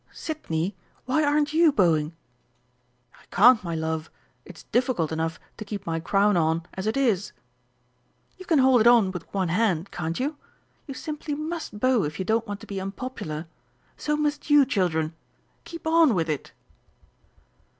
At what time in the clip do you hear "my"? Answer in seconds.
3.63-3.75, 5.85-5.99